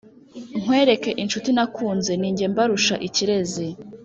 [0.61, 3.67] Nkwereke inshuti nakunze ni njye mbarusha ikirezi